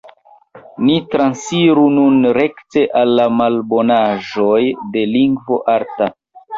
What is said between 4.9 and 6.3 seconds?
de lingvo arta.